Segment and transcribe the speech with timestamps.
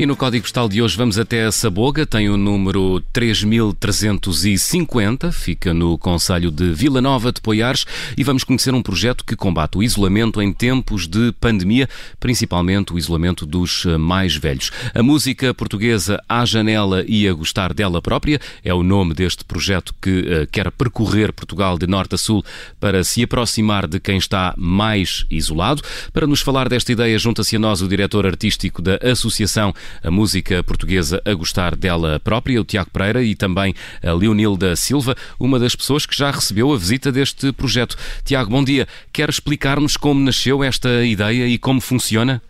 [0.00, 5.98] E no código postal de hoje vamos até Saboga, tem o número 3350, fica no
[5.98, 7.84] Conselho de Vila Nova de Poiares
[8.16, 11.86] e vamos conhecer um projeto que combate o isolamento em tempos de pandemia,
[12.18, 14.70] principalmente o isolamento dos mais velhos.
[14.94, 19.94] A música portuguesa À Janela e a Gostar dela própria é o nome deste projeto
[20.00, 22.42] que uh, quer percorrer Portugal de norte a sul
[22.80, 25.82] para se aproximar de quem está mais isolado.
[26.10, 30.62] Para nos falar desta ideia, junta-se a nós o diretor artístico da Associação A Música
[30.62, 35.74] Portuguesa a Gostar dela própria, o Tiago Pereira, e também a Leonilda Silva, uma das
[35.74, 37.96] pessoas que já recebeu a visita deste projeto.
[38.24, 38.86] Tiago, bom dia.
[39.12, 42.42] Quer explicar-nos como nasceu esta ideia e como funciona?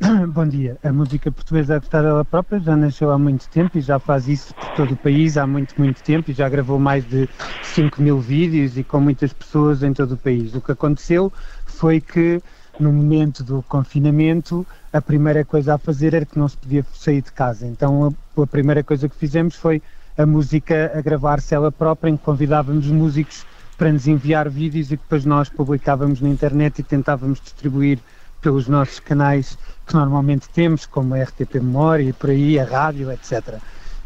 [0.32, 0.78] Bom dia.
[0.82, 4.28] A música portuguesa a gostar dela própria já nasceu há muito tempo e já faz
[4.28, 7.28] isso por todo o país há muito, muito tempo e já gravou mais de
[7.62, 10.54] 5 mil vídeos e com muitas pessoas em todo o país.
[10.54, 11.30] O que aconteceu
[11.66, 12.40] foi que
[12.82, 17.22] no momento do confinamento a primeira coisa a fazer era que não se podia sair
[17.22, 17.66] de casa.
[17.66, 19.82] Então a, a primeira coisa que fizemos foi
[20.16, 23.46] a música a gravar-se ela própria, em que convidávamos músicos
[23.78, 27.98] para nos enviar vídeos e depois nós publicávamos na internet e tentávamos distribuir
[28.40, 33.10] pelos nossos canais que normalmente temos, como a RTP Memória e por aí, a rádio,
[33.10, 33.58] etc.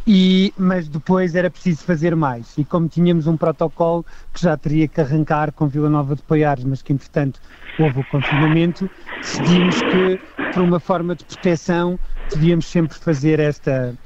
[0.07, 2.57] E, mas depois era preciso fazer mais.
[2.59, 6.65] E como tínhamos um protocolo que já teria que arrancar com Vila Nova de Poiares,
[6.65, 7.41] mas que entretanto
[7.77, 13.99] houve o confinamento, decidimos que, por uma forma de proteção, devíamos sempre fazer esta,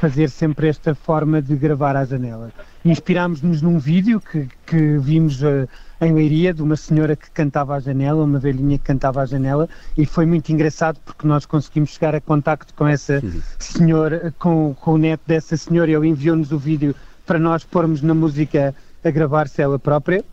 [0.00, 2.50] fazer sempre esta forma de gravar à janela.
[2.84, 5.68] Inspirámos-nos num vídeo que, que vimos uh,
[6.00, 9.68] em Leiria de uma senhora que cantava à janela, uma velhinha que cantava à janela,
[9.96, 13.22] e foi muito engraçado porque nós conseguimos chegar a contacto com essa
[13.58, 18.14] senhora, com, com o neto dessa senhora, ele enviou-nos o vídeo para nós pormos na
[18.14, 20.24] música a gravar-se ela própria.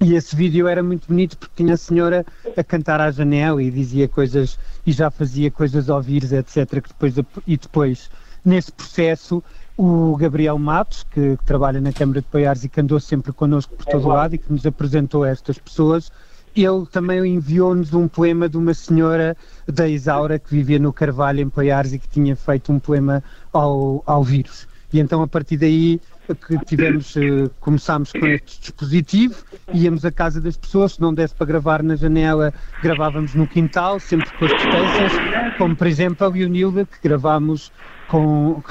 [0.00, 2.24] E esse vídeo era muito bonito porque tinha a senhora
[2.56, 4.56] a cantar à janela e dizia coisas
[4.86, 6.80] e já fazia coisas ao etc.
[6.80, 7.14] Que depois,
[7.44, 8.10] e depois,
[8.44, 9.42] nesse processo,
[9.76, 13.74] o Gabriel Matos, que, que, trabalha na Câmara de Paiares e que andou sempre connosco
[13.76, 16.10] por todo o lado e que nos apresentou estas pessoas,
[16.56, 21.48] ele também enviou-nos um poema de uma senhora da Isaura que vivia no Carvalho em
[21.48, 23.22] Paiares e que tinha feito um poema
[23.52, 24.66] ao, ao vírus.
[24.92, 26.00] E então a partir daí
[26.34, 29.36] que tivemos, eh, começámos com este dispositivo,
[29.72, 33.98] íamos à casa das pessoas, se não desse para gravar na janela, gravávamos no quintal,
[33.98, 35.12] sempre com as distâncias,
[35.56, 37.72] como por exemplo a Leonilda, que gravámos
[38.08, 38.62] com,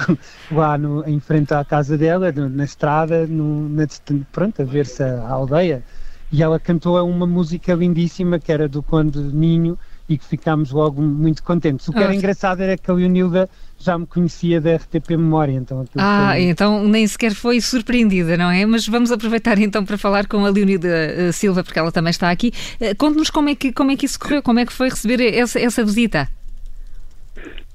[0.52, 3.86] lá no, em frente à casa dela, na estrada, no, na,
[4.30, 5.82] pronto, a ver-se a, aldeia.
[6.30, 11.00] E ela cantou uma música lindíssima que era do Conde Ninho e que ficámos logo
[11.00, 11.88] muito contentes.
[11.88, 15.84] O que era engraçado era que a Leonilda já me conhecia da RTP Memória, então
[15.96, 16.42] Ah, foi...
[16.44, 18.66] então nem sequer foi surpreendida, não é?
[18.66, 22.30] Mas vamos aproveitar então para falar com a Leonilda uh, Silva, porque ela também está
[22.30, 22.52] aqui.
[22.80, 25.22] Uh, Conte-nos como é, que, como é que isso correu, como é que foi receber
[25.34, 26.28] essa, essa visita?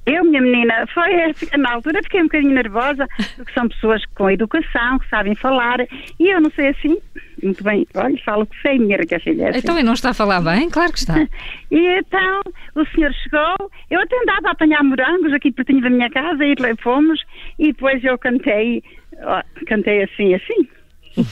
[0.06, 5.00] Eu, minha menina, foi na altura fiquei um bocadinho nervosa, porque são pessoas com educação,
[5.00, 5.80] que sabem falar,
[6.19, 6.97] e eu não sei assim,
[7.41, 9.50] muito bem, olha, falo que sei, minha ricachilha.
[9.50, 9.59] Assim.
[9.59, 10.69] Então, e não está a falar bem?
[10.69, 11.16] Claro que está.
[11.72, 12.42] E então,
[12.75, 16.56] o senhor chegou, eu até andava a apanhar morangos aqui pertinho da minha casa, e
[16.81, 17.19] fomos,
[17.58, 18.84] e depois eu cantei,
[19.22, 20.68] ó, cantei assim, assim.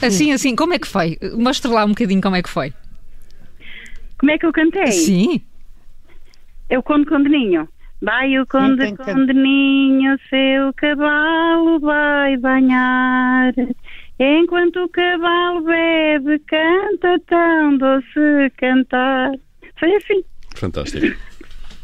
[0.04, 1.18] Assim, assim, como é que foi?
[1.36, 2.72] Mostre lá um bocadinho como é que foi.
[4.18, 4.92] Como é que eu cantei?
[4.92, 5.40] Sim.
[6.70, 7.68] Eu conto com Deninho.
[8.02, 13.54] Vai o conde condeninho, seu cavalo vai banhar.
[14.18, 19.30] Enquanto o cavalo bebe, canta tão doce cantar.
[19.78, 20.24] Foi assim.
[20.56, 21.16] Fantástico.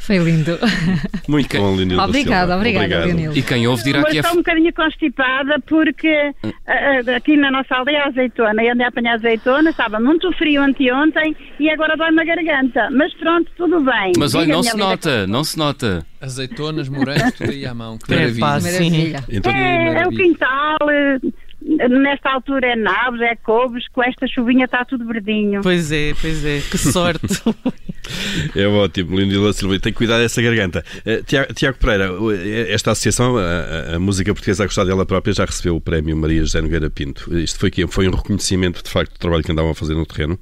[0.09, 0.59] Foi lindo.
[1.29, 3.39] Muito bom, Leonildo Obrigada, obrigada, Leonildo.
[3.39, 4.21] E quem ouve dirá Mas que é...
[4.21, 8.65] estou um bocadinho constipada porque uh, aqui na nossa aldeia há azeitona.
[8.65, 12.89] Eu andei a apanhar azeitona, estava muito frio anteontem e agora dói-me a garganta.
[12.91, 14.15] Mas pronto, tudo bem.
[14.17, 16.07] Mas olha, não se nota, não se nota.
[16.23, 17.99] Azeitonas, morangos, tudo aí à mão.
[17.99, 18.47] Que É maravilha.
[18.47, 18.73] fácil.
[18.73, 19.25] Maravilha.
[19.29, 21.19] Então, É, é o quintal, eh,
[21.87, 25.61] nesta altura é nabos, é couves, com esta chuvinha está tudo verdinho.
[25.63, 27.27] Pois é, pois é, que sorte.
[28.55, 29.79] É ótimo, Leonila Silva.
[29.79, 30.85] Tem que cuidar dessa garganta.
[31.01, 32.31] Uh, Tiago, Pereira, uh,
[32.69, 36.41] esta associação, a, a- música portuguesa a gostar dela própria, já recebeu o prémio Maria
[36.41, 37.37] José Nogueira Pinto.
[37.39, 40.39] Isto foi, foi um reconhecimento, de facto, do trabalho que andavam a fazer no terreno?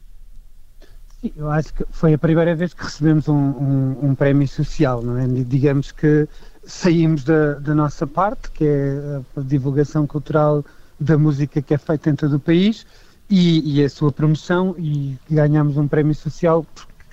[1.21, 5.03] Sim, Eu acho que foi a primeira vez que recebemos um, um- um prémio social,
[5.03, 5.27] não é?
[5.45, 6.29] Digamos que
[6.65, 10.65] saímos da, da nossa parte, que é a divulgação cultural
[10.99, 12.87] da música que é feita em todo o país,
[13.29, 16.65] e, e a sua promoção, e ganhamos um prémio social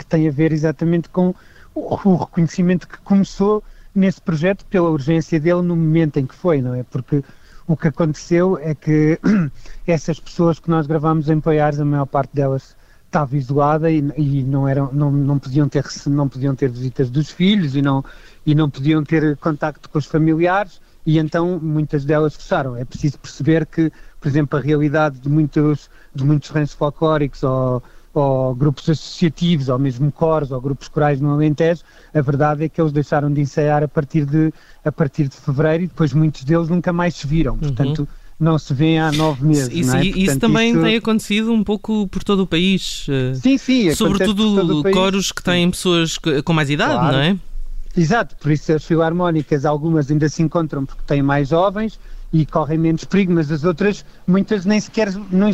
[0.03, 1.33] que tem a ver exatamente com
[1.75, 3.63] o, reconhecimento que começou
[3.93, 6.83] nesse projeto pela urgência dele no momento em que foi, não é?
[6.83, 7.23] Porque
[7.67, 9.19] o que aconteceu é que
[9.87, 14.43] essas pessoas que nós gravámos em Poiares, a maior parte delas estava isolada e, e,
[14.43, 18.03] não, eram, não, não, podiam ter, não podiam ter visitas dos filhos e não,
[18.45, 22.75] e não podiam ter contacto com os familiares e então muitas delas fecharam.
[22.75, 27.83] É preciso perceber que, por exemplo, a realidade de muitos, de muitos ranchos folclóricos ou,
[28.13, 31.81] ou grupos associativos, ou mesmo cores, ou grupos corais no Alentejo,
[32.13, 34.53] a verdade é que eles deixaram de ensaiar a partir de,
[34.85, 37.57] a partir de fevereiro e depois muitos deles nunca mais se viram.
[37.57, 38.07] Portanto, uhum
[38.39, 39.69] não se vê há nove meses.
[39.71, 39.99] Isso, é?
[39.99, 40.81] Portanto, isso também isso...
[40.81, 43.05] tem acontecido um pouco por todo o país.
[43.07, 43.95] Eh, sim, sim.
[43.95, 47.15] Sobretudo coros que têm pessoas com mais idade, claro.
[47.15, 47.37] não é?
[47.95, 51.99] Exato, por isso as filarmónicas, algumas ainda se encontram porque têm mais jovens
[52.33, 55.09] e correm menos perigo, mas as outras, muitas nem sequer,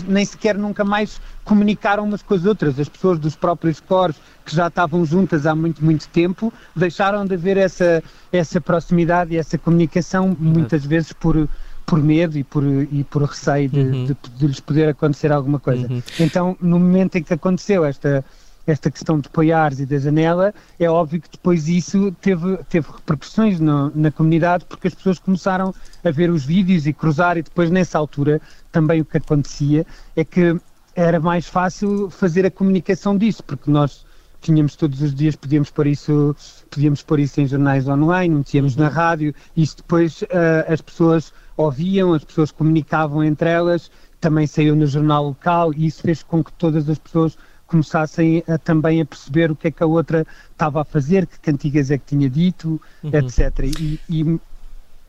[0.07, 2.79] nem sequer nunca mais comunicaram umas com as outras.
[2.79, 4.15] As pessoas dos próprios coros
[4.45, 9.37] que já estavam juntas há muito, muito tempo, deixaram de haver essa, essa proximidade e
[9.37, 11.47] essa comunicação, muitas vezes por
[11.85, 14.05] por medo e por, e por receio de, uhum.
[14.05, 15.91] de, de, lhes poder acontecer alguma coisa.
[15.91, 16.03] Uhum.
[16.19, 18.23] Então, no momento em que aconteceu esta,
[18.71, 23.59] esta questão de Poiares e da janela, é óbvio que depois isso teve, teve repercussões
[23.59, 25.73] no, na comunidade, porque as pessoas começaram
[26.03, 29.85] a ver os vídeos e cruzar, e depois nessa altura também o que acontecia
[30.15, 30.59] é que
[30.95, 34.05] era mais fácil fazer a comunicação disso, porque nós
[34.41, 36.35] tínhamos todos os dias, podíamos pôr isso,
[36.69, 38.83] podíamos pôr isso em jornais online, metíamos uhum.
[38.83, 44.47] na rádio, e isso depois uh, as pessoas ouviam, as pessoas comunicavam entre elas, também
[44.47, 47.37] saiu no jornal local e isso fez com que todas as pessoas
[47.69, 51.39] começassem a, também a perceber o que é que a outra estava a fazer, que
[51.39, 53.11] cantigas é que tinha dito, uhum.
[53.13, 53.59] etc.
[53.79, 54.39] E, e,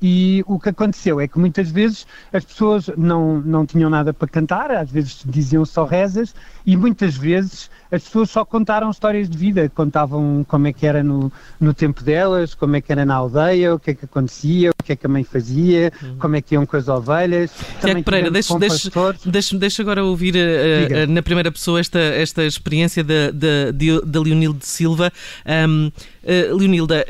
[0.02, 4.28] e, o que aconteceu é que muitas vezes as pessoas não, não tinham nada para
[4.28, 9.36] cantar, às vezes diziam só rezas, e muitas vezes as pessoas só contaram histórias de
[9.36, 11.30] vida, contavam como é que era no,
[11.60, 14.82] no tempo delas, como é que era na aldeia, o que é que acontecia, o
[14.82, 16.16] que é que a mãe fazia, uhum.
[16.18, 17.50] como é que iam com as ovelhas.
[17.80, 18.90] Tiago Pereira, deixa, deixa,
[19.26, 23.72] deixa, deixa agora ouvir uh, uh, na primeira pessoa esta, esta experiência da, da,
[24.04, 25.12] da Leonilde Silva.
[25.44, 27.04] Um, uh, Leonilda,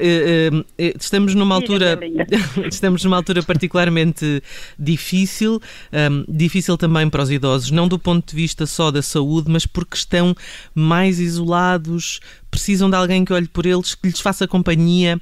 [0.78, 1.98] estamos numa altura
[2.80, 4.42] estamos numa altura particularmente
[4.78, 5.60] difícil,
[5.92, 9.66] um, difícil também para os idosos, não do ponto de vista só da saúde, mas
[9.66, 10.34] porque estão
[10.74, 15.20] mais isolados, precisam de alguém que olhe por eles, que lhes faça companhia.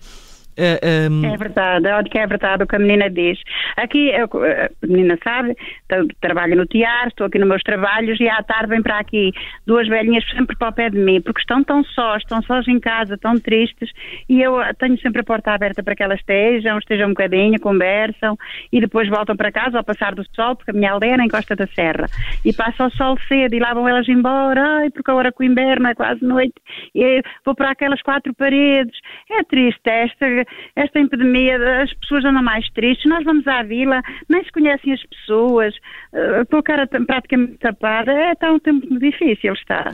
[0.59, 1.25] Uh, um...
[1.25, 3.39] É verdade, olha que é verdade o que a menina diz.
[3.77, 4.27] Aqui, a
[4.85, 5.57] menina sabe,
[6.21, 9.31] trabalho no teatro, estou aqui nos meus trabalhos e à tarde vem para aqui
[9.65, 12.81] duas velhinhas sempre para o pé de mim, porque estão tão sós, estão sós em
[12.81, 13.91] casa, tão tristes,
[14.29, 18.37] e eu tenho sempre a porta aberta para que elas estejam, estejam um bocadinho, conversam,
[18.73, 21.27] e depois voltam para casa ao passar do sol, porque a minha aldeia é na
[21.27, 22.07] encosta da serra,
[22.45, 25.47] e passa o sol cedo, e lá vão elas embora, ai, porque agora com o
[25.47, 26.55] inverno é quase noite,
[26.95, 28.99] e vou para aquelas quatro paredes.
[29.31, 30.27] É triste esta
[30.77, 35.03] esta epidemia, as pessoas andam mais tristes, nós vamos à vila, nem se conhecem as
[35.05, 35.75] pessoas,
[36.13, 39.93] uh, com a cara praticamente tapada, é tão um tempo difícil, está.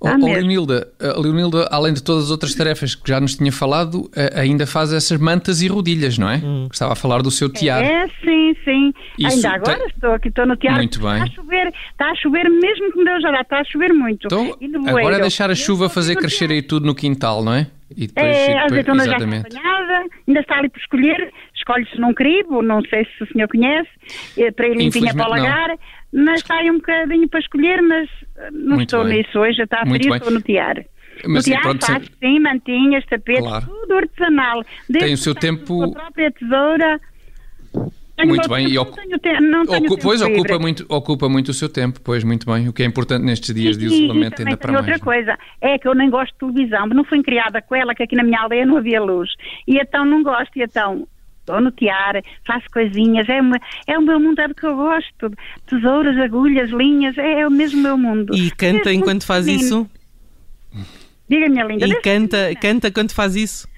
[0.00, 3.50] Oh, oh Leonilda, a Leonilda, além de todas as outras tarefas que já nos tinha
[3.50, 6.36] falado, ainda faz essas mantas e rodilhas, não é?
[6.44, 6.68] Hum.
[6.70, 7.86] Estava a falar do seu tiaro.
[7.86, 8.92] É, sim, sim.
[9.18, 9.86] Isso ainda agora tem...
[9.86, 10.76] estou aqui, estou no tiaro.
[10.76, 11.12] Muito bem.
[11.12, 13.94] Está a chover, está a chover mesmo que me deu já dá, está a chover
[13.94, 14.26] muito.
[14.26, 14.54] Então,
[14.86, 17.66] agora é deixar a chuva fazer crescer aí tudo no quintal, não é?
[17.90, 22.14] E depois, é, e depois, azeitona já apanhada, ainda está ali por escolher, escolhe-se num
[22.14, 23.90] cribo, não sei se o senhor conhece,
[24.38, 25.78] eh, para ir limpinha para o lagar,
[26.12, 29.18] mas está aí um bocadinho para escolher, mas eh, não Muito estou bem.
[29.18, 30.84] nisso hoje, já está a frio, estou no tiar.
[31.26, 33.66] Mas, no tiar faz, sim, mantinhas, tapetes, claro.
[33.66, 34.62] tudo artesanal.
[34.88, 35.82] Desde Tem o seu tempo...
[35.82, 37.00] A própria tesoura...
[38.16, 38.96] Tenho muito bem, e ocu
[39.68, 42.86] ocu pois ocupa muito, ocupa muito o seu tempo, pois muito bem, o que é
[42.86, 44.86] importante nestes dias de isolamento ainda para mais.
[44.86, 48.04] outra coisa, é que eu nem gosto de televisão, não fui criada com ela, que
[48.04, 49.30] aqui na minha aldeia não havia luz,
[49.66, 51.08] e então não gosto, e então
[51.40, 54.76] estou no tiar, faço coisinhas, é, uma, é o meu mundo, é do que eu
[54.76, 55.32] gosto,
[55.66, 58.34] tesouras, agulhas, linhas, é, é o mesmo meu mundo.
[58.34, 59.88] E canta é enquanto faz isso?
[61.28, 61.86] Diga, minha linda.
[61.86, 63.68] E canta, canta quando faz isso?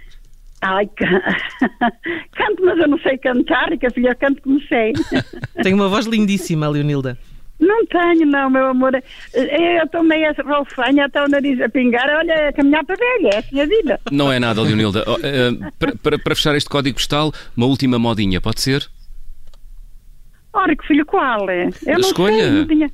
[0.62, 0.88] Ai,
[2.32, 4.92] canto, mas eu não sei cantar, e que a filha canto como sei.
[5.62, 7.18] Tem uma voz lindíssima, Leonilda.
[7.58, 8.92] Não tenho, não, meu amor.
[9.32, 13.38] Eu estou meio rofanha, até o nariz a pingar, olha, a caminhar para velha, é
[13.38, 14.00] assim a vida.
[14.10, 15.02] Não é nada, Leonilda.
[15.02, 18.86] Uh, para, para, para, fechar este código postal, uma última modinha, pode ser?
[20.52, 21.70] Ora, que filho, qual é?
[21.86, 22.66] Eu Escolha.
[22.66, 22.90] Sei.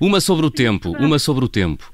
[0.00, 1.92] Uma sobre o tempo, uma sobre o tempo.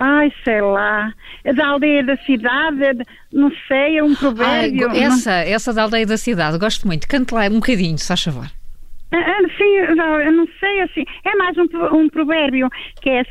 [0.00, 1.12] Ai, sei lá.
[1.44, 4.88] É da aldeia da cidade, não sei, é um provérbio.
[4.90, 5.52] Ai, essa, não...
[5.52, 7.06] essa da aldeia da cidade, gosto muito.
[7.06, 8.46] Cante lá um bocadinho, se faz favor.
[9.12, 11.04] Ah, ah, sim, eu não sei assim.
[11.24, 11.66] É mais um,
[11.96, 12.68] um provérbio
[13.02, 13.22] que é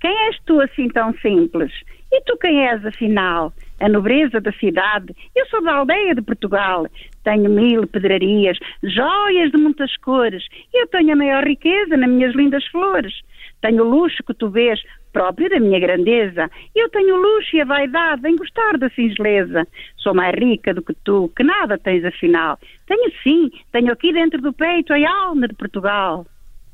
[0.00, 1.72] quem és tu assim tão simples?
[2.12, 3.52] E tu quem és afinal?
[3.80, 5.14] a nobreza da cidade.
[5.34, 6.86] Eu sou da aldeia de Portugal,
[7.24, 12.64] tenho mil pedrarias, joias de muitas cores, eu tenho a maior riqueza nas minhas lindas
[12.66, 13.14] flores.
[13.60, 14.80] Tenho o luxo que tu vês,
[15.12, 16.50] próprio da minha grandeza.
[16.74, 19.66] Eu tenho o luxo e a vaidade em gostar da singeleza.
[19.96, 22.58] Sou mais rica do que tu, que nada tens afinal.
[22.86, 26.26] Tenho sim, tenho aqui dentro do peito a alma de Portugal.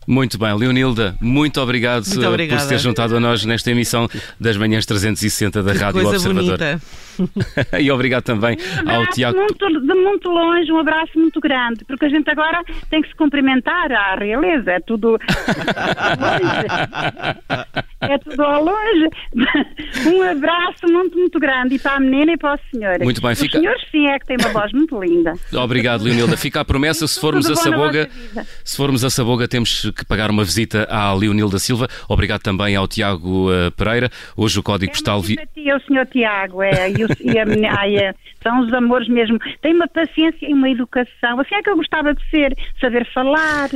[0.07, 4.09] Muito bem, Leonilda, muito obrigado muito eh, por se ter juntado a nós nesta emissão
[4.39, 6.59] das manhãs 360 da que Rádio coisa Observador.
[6.59, 6.81] Bonita.
[7.81, 9.39] e obrigado também um ao Tiago.
[9.39, 13.17] Muito, de muito longe, um abraço muito grande, porque a gente agora tem que se
[13.17, 15.19] cumprimentar à realeza, é tudo
[18.01, 19.09] é tudo ao longe.
[20.07, 22.99] Um abraço muito, muito grande e para a menina e para o senhor.
[23.01, 23.59] Muito bem, fica...
[23.59, 25.35] O senhor sim é que tem uma voz muito linda.
[25.55, 26.37] Obrigado, Leonilda.
[26.37, 28.09] Fica a promessa, se formos a Saboga,
[28.65, 31.89] se formos a Saboga, temos que pagar uma visita à Leonilda Silva.
[32.09, 34.11] Obrigado também ao Tiago uh, Pereira.
[34.37, 35.21] Hoje o código é postal.
[35.21, 35.37] Vi...
[35.57, 37.47] o senhor Tiago, é, e, o, e a.
[37.81, 39.39] Ai, é, são os amores mesmo.
[39.61, 41.41] Tem uma paciência e uma educação.
[41.41, 43.71] Assim é que eu gostava de ser, saber falar.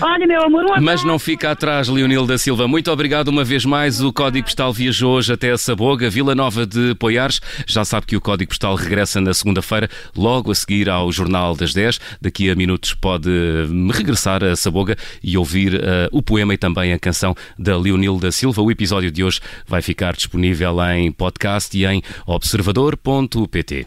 [0.00, 2.66] Olha, meu amor, um Mas não fica atrás, Leonilda Silva.
[2.66, 4.00] Muito obrigado uma vez mais.
[4.00, 7.40] O Código Postal viajou hoje até a Saboga, Vila Nova de Poiares.
[7.66, 11.72] Já sabe que o Código Postal regressa na segunda-feira, logo a seguir ao Jornal das
[11.72, 12.00] 10.
[12.20, 13.30] Daqui a minutos pode
[13.92, 18.62] regressar a Saboga e ouvir uh, o poema e também a canção da Leonilda Silva.
[18.62, 23.86] O episódio de hoje vai ficar disponível em podcast e em observador.pt.